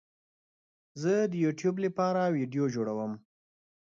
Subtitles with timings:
[1.01, 3.11] زه د یوټیوب لپاره ویډیو جوړوم